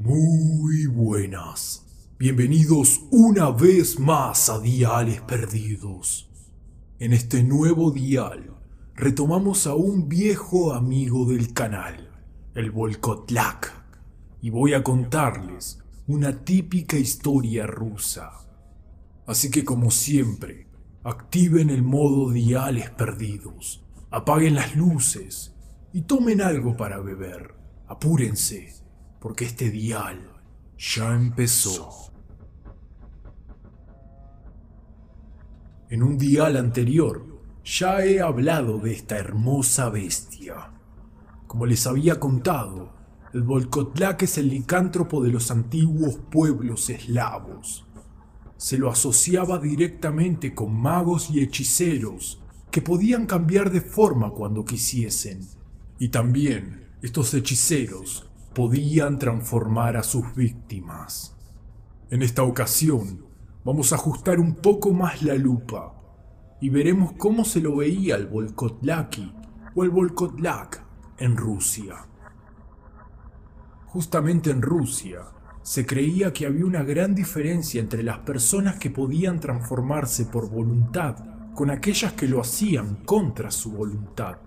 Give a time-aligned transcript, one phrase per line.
[0.00, 1.84] Muy buenas.
[2.20, 6.30] Bienvenidos una vez más a Diales Perdidos.
[7.00, 8.54] En este nuevo dial
[8.94, 12.12] retomamos a un viejo amigo del canal,
[12.54, 13.72] el Volkotlak,
[14.40, 18.30] y voy a contarles una típica historia rusa.
[19.26, 20.68] Así que como siempre,
[21.02, 25.56] activen el modo Diales Perdidos, apaguen las luces
[25.92, 27.56] y tomen algo para beber.
[27.88, 28.78] Apúrense,
[29.20, 30.30] porque este dial
[30.76, 32.12] ya empezó.
[35.90, 37.24] En un dial anterior
[37.64, 40.72] ya he hablado de esta hermosa bestia.
[41.46, 42.94] Como les había contado,
[43.32, 47.86] el Volkotlak es el licántropo de los antiguos pueblos eslavos.
[48.56, 55.46] Se lo asociaba directamente con magos y hechiceros que podían cambiar de forma cuando quisiesen.
[55.98, 58.27] Y también estos hechiceros
[58.58, 61.36] podían transformar a sus víctimas.
[62.10, 63.24] En esta ocasión,
[63.64, 65.94] vamos a ajustar un poco más la lupa
[66.60, 69.32] y veremos cómo se lo veía el Volkotlaki
[69.76, 70.84] o el Volkotlak
[71.18, 72.08] en Rusia.
[73.86, 75.20] Justamente en Rusia
[75.62, 81.14] se creía que había una gran diferencia entre las personas que podían transformarse por voluntad
[81.54, 84.38] con aquellas que lo hacían contra su voluntad.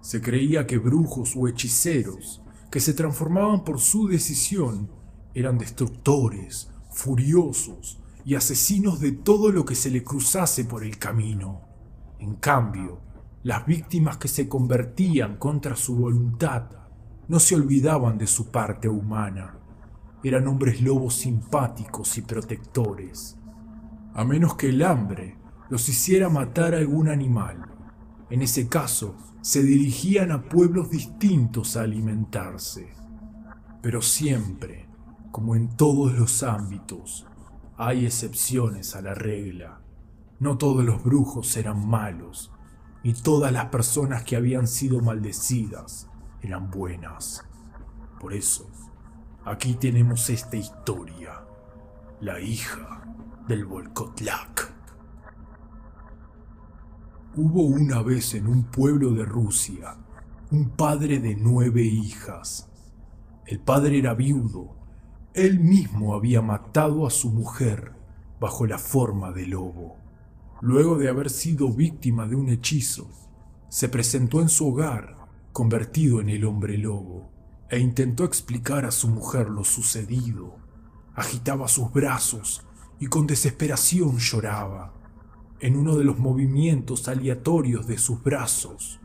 [0.00, 4.90] Se creía que brujos o hechiceros que se transformaban por su decisión
[5.34, 11.62] eran destructores, furiosos y asesinos de todo lo que se le cruzase por el camino.
[12.18, 13.00] En cambio,
[13.42, 16.64] las víctimas que se convertían contra su voluntad
[17.28, 19.58] no se olvidaban de su parte humana.
[20.24, 23.38] Eran hombres lobos simpáticos y protectores.
[24.14, 25.38] A menos que el hambre
[25.70, 27.77] los hiciera matar a algún animal.
[28.30, 32.92] En ese caso, se dirigían a pueblos distintos a alimentarse.
[33.80, 34.88] Pero siempre,
[35.30, 37.26] como en todos los ámbitos,
[37.76, 39.80] hay excepciones a la regla.
[40.40, 42.52] No todos los brujos eran malos,
[43.02, 46.08] ni todas las personas que habían sido maldecidas
[46.42, 47.44] eran buenas.
[48.20, 48.68] Por eso,
[49.44, 51.44] aquí tenemos esta historia,
[52.20, 53.04] la hija
[53.46, 54.77] del Volkotlak.
[57.40, 59.96] Hubo una vez en un pueblo de Rusia
[60.50, 62.68] un padre de nueve hijas.
[63.46, 64.74] El padre era viudo.
[65.34, 67.92] Él mismo había matado a su mujer
[68.40, 69.98] bajo la forma de lobo.
[70.62, 73.08] Luego de haber sido víctima de un hechizo,
[73.68, 77.30] se presentó en su hogar, convertido en el hombre lobo,
[77.70, 80.56] e intentó explicar a su mujer lo sucedido.
[81.14, 82.66] Agitaba sus brazos
[82.98, 84.97] y con desesperación lloraba
[85.60, 89.00] en uno de los movimientos aleatorios de sus brazos,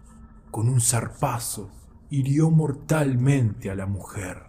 [0.51, 1.71] con un zarpazo,
[2.09, 4.43] hirió mortalmente a la mujer.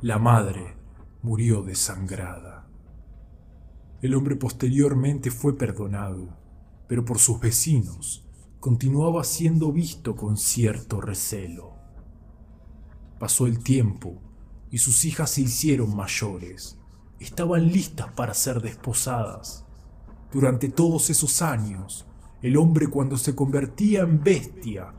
[0.00, 0.76] La madre
[1.22, 2.68] murió desangrada.
[4.00, 6.36] El hombre posteriormente fue perdonado,
[6.86, 8.24] pero por sus vecinos
[8.60, 11.74] continuaba siendo visto con cierto recelo.
[13.18, 14.22] Pasó el tiempo
[14.70, 16.78] y sus hijas se hicieron mayores.
[17.18, 19.67] Estaban listas para ser desposadas
[20.32, 22.06] durante todos esos años,
[22.42, 24.92] el hombre cuando se convertía en bestia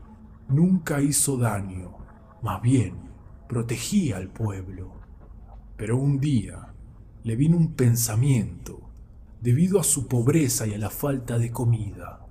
[0.48, 1.96] nunca hizo daño,
[2.42, 3.10] más bien
[3.48, 5.00] protegía al pueblo.
[5.76, 6.74] Pero un día
[7.22, 8.90] le vino un pensamiento
[9.40, 12.26] debido a su pobreza y a la falta de comida.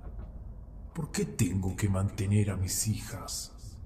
[0.94, 3.76] ¿Por qué tengo que mantener a mis hijas?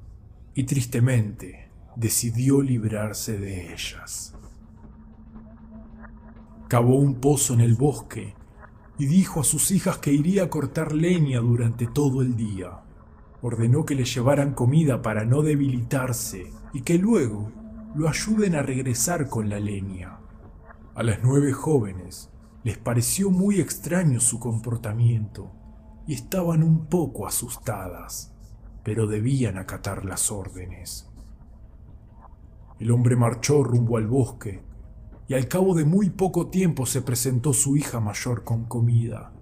[0.55, 4.35] Y tristemente decidió librarse de ellas.
[6.69, 8.35] Cavó un pozo en el bosque
[8.99, 12.81] y dijo a sus hijas que iría a cortar leña durante todo el día.
[13.43, 17.53] Ordenó que le llevaran comida para no debilitarse y que luego
[17.95, 20.19] lo ayuden a regresar con la leña.
[20.95, 22.31] A las nueve jóvenes
[22.63, 25.53] les pareció muy extraño su comportamiento
[26.07, 28.35] y estaban un poco asustadas,
[28.83, 31.11] pero debían acatar las órdenes.
[32.79, 34.63] El hombre marchó rumbo al bosque
[35.27, 39.33] y al cabo de muy poco tiempo se presentó su hija mayor con comida.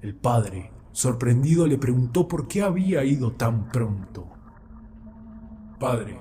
[0.00, 4.28] El padre, sorprendido, le preguntó por qué había ido tan pronto.
[5.80, 6.18] Padre,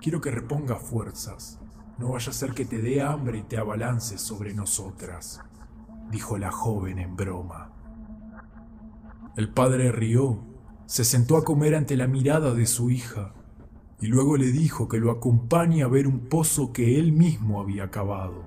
[0.00, 1.58] quiero que reponga fuerzas.
[1.98, 5.40] No vaya a ser que te dé hambre y te abalances sobre nosotras,
[6.10, 7.72] dijo la joven en broma.
[9.36, 10.44] El padre rió,
[10.86, 13.34] se sentó a comer ante la mirada de su hija
[14.00, 17.90] y luego le dijo que lo acompañe a ver un pozo que él mismo había
[17.90, 18.44] cavado.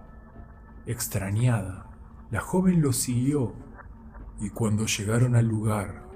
[0.85, 1.89] Extrañada,
[2.31, 3.53] la joven lo siguió
[4.39, 6.07] y cuando llegaron al lugar,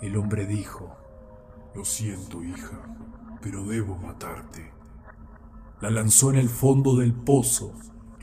[0.00, 0.96] el hombre dijo,
[1.74, 2.80] Lo siento, hija,
[3.40, 4.72] pero debo matarte.
[5.80, 7.72] La lanzó en el fondo del pozo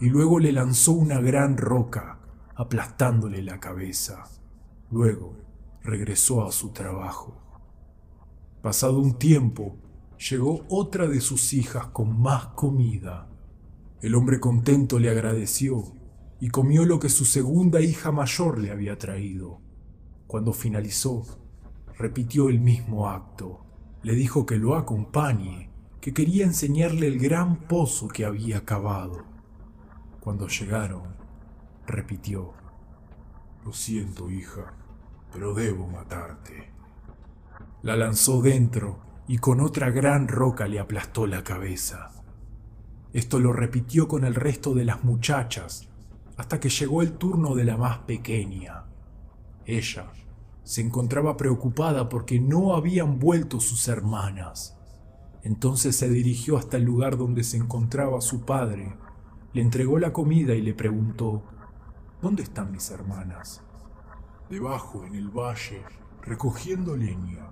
[0.01, 2.19] y luego le lanzó una gran roca,
[2.56, 4.25] aplastándole la cabeza.
[4.91, 5.38] Luego
[5.83, 7.41] regresó a su trabajo.
[8.62, 9.77] Pasado un tiempo,
[10.17, 13.27] llegó otra de sus hijas con más comida.
[14.01, 15.83] El hombre contento le agradeció
[16.39, 19.62] y comió lo que su segunda hija mayor le había traído.
[20.27, 21.23] Cuando finalizó,
[21.97, 23.65] repitió el mismo acto.
[24.03, 25.69] Le dijo que lo acompañe,
[26.01, 29.25] que quería enseñarle el gran pozo que había cavado.
[30.19, 31.15] Cuando llegaron,
[31.88, 32.53] repitió,
[33.63, 34.75] Lo siento, hija,
[35.33, 36.71] pero debo matarte.
[37.81, 42.12] La lanzó dentro y con otra gran roca le aplastó la cabeza.
[43.13, 45.88] Esto lo repitió con el resto de las muchachas
[46.38, 48.83] hasta que llegó el turno de la más pequeña.
[49.66, 50.12] Ella
[50.63, 54.77] se encontraba preocupada porque no habían vuelto sus hermanas.
[55.44, 58.98] Entonces se dirigió hasta el lugar donde se encontraba su padre,
[59.54, 61.44] le entregó la comida y le preguntó,
[62.22, 63.62] ¿Dónde están mis hermanas?
[64.50, 65.83] Debajo, en el valle,
[66.22, 67.51] recogiendo leña.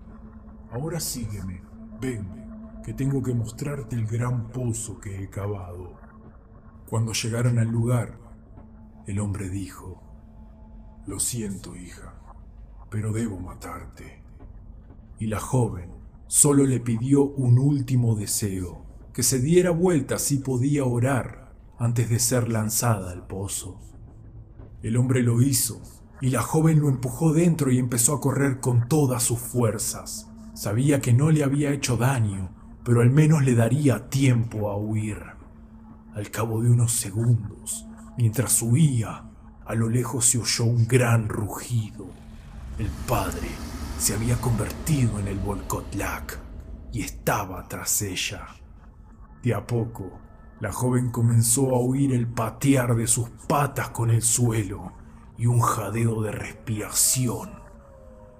[0.74, 1.62] Ahora sígueme,
[2.02, 2.28] ven,
[2.84, 6.00] que tengo que mostrarte el gran pozo que he cavado.
[6.90, 8.18] Cuando llegaron al lugar,
[9.06, 10.02] el hombre dijo,
[11.06, 12.16] Lo siento, hija,
[12.90, 14.24] pero debo matarte.
[15.20, 15.92] Y la joven
[16.25, 18.84] solo le pidió un último deseo,
[19.14, 23.80] que se diera vuelta si podía orar antes de ser lanzada al pozo.
[24.81, 25.84] El hombre lo hizo,
[26.20, 30.32] y la joven lo empujó dentro y empezó a correr con todas sus fuerzas.
[30.53, 32.50] Sabía que no le había hecho daño,
[32.83, 35.17] pero al menos le daría tiempo a huir.
[36.13, 39.31] Al cabo de unos segundos, mientras huía,
[39.65, 42.05] a lo lejos se oyó un gran rugido.
[42.77, 43.47] El padre
[43.97, 46.39] se había convertido en el Volkotlak
[46.91, 48.45] y estaba tras ella.
[49.41, 50.19] De a poco,
[50.59, 54.94] la joven comenzó a oír el patear de sus patas con el suelo
[55.35, 57.50] y un jadeo de respiración.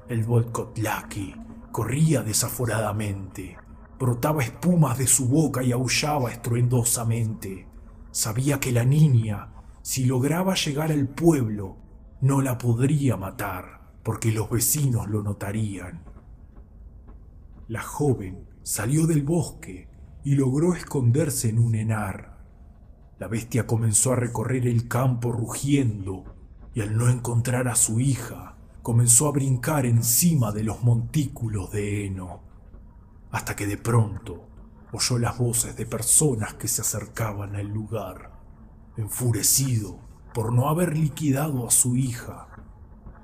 [0.08, 1.34] El Volkotlaki
[1.74, 3.58] Corría desaforadamente,
[3.98, 7.68] brotaba espumas de su boca y aullaba estruendosamente.
[8.12, 9.50] Sabía que la niña,
[9.82, 11.78] si lograba llegar al pueblo,
[12.22, 16.04] no la podría matar, porque los vecinos lo notarían.
[17.68, 19.90] La joven salió del bosque
[20.24, 22.38] y logró esconderse en un enar.
[23.18, 26.36] La bestia comenzó a recorrer el campo rugiendo
[26.76, 28.53] y al no encontrar a su hija,
[28.84, 32.42] comenzó a brincar encima de los montículos de heno,
[33.32, 34.50] hasta que de pronto
[34.92, 38.34] oyó las voces de personas que se acercaban al lugar.
[38.98, 40.00] Enfurecido
[40.34, 42.50] por no haber liquidado a su hija,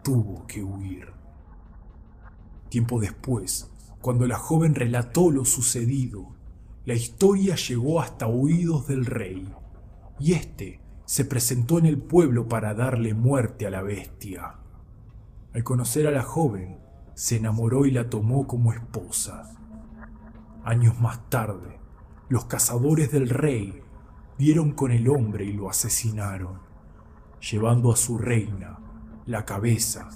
[0.02, 1.12] tuvo que huir.
[2.70, 3.70] Tiempo después,
[4.02, 6.38] cuando la joven relató lo sucedido,
[6.86, 9.54] la historia llegó hasta oídos del rey,
[10.20, 14.56] y éste se presentó en el pueblo para darle muerte a la bestia.
[15.54, 16.78] Al conocer a la joven,
[17.16, 19.52] se enamoró y la tomó como esposa.
[20.64, 21.80] Años más tarde,
[22.30, 23.82] los cazadores del rey
[24.38, 26.60] dieron con el hombre y lo asesinaron,
[27.40, 28.78] llevando a su reina
[29.26, 30.10] la cabeza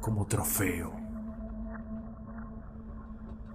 [0.00, 0.92] como trofeo.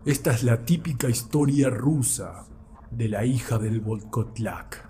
[0.06, 2.46] Esta es la típica historia rusa
[2.92, 4.88] de la hija del Volkotlak.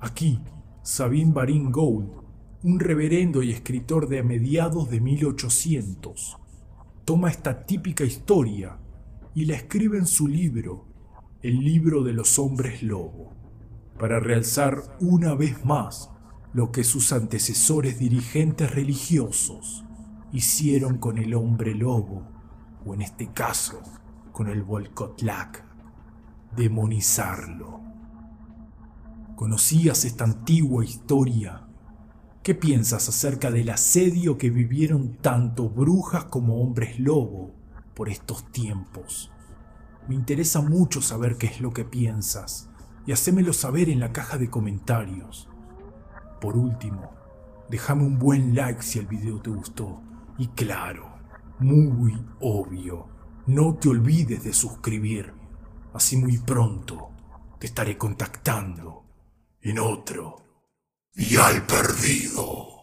[0.00, 0.42] Aquí,
[0.82, 2.29] Sabine Barin Gould
[2.62, 6.36] un reverendo y escritor de a mediados de 1800,
[7.06, 8.78] toma esta típica historia
[9.34, 10.86] y la escribe en su libro,
[11.42, 13.32] El libro de los hombres lobo,
[13.98, 16.10] para realzar una vez más
[16.52, 19.86] lo que sus antecesores dirigentes religiosos
[20.30, 22.28] hicieron con el hombre lobo,
[22.84, 23.80] o en este caso,
[24.32, 25.64] con el Volkotlak,
[26.54, 27.80] demonizarlo.
[29.34, 31.69] ¿Conocías esta antigua historia
[32.42, 37.54] ¿Qué piensas acerca del asedio que vivieron tanto brujas como hombres lobo
[37.92, 39.30] por estos tiempos?
[40.08, 42.70] Me interesa mucho saber qué es lo que piensas
[43.04, 45.50] y hacémelo saber en la caja de comentarios.
[46.40, 47.10] Por último,
[47.68, 50.00] déjame un buen like si el video te gustó
[50.38, 51.12] y claro,
[51.58, 53.06] muy obvio,
[53.48, 55.34] no te olvides de suscribir,
[55.92, 57.10] así muy pronto
[57.58, 59.04] te estaré contactando
[59.60, 60.49] en otro
[61.14, 62.79] y al perdido.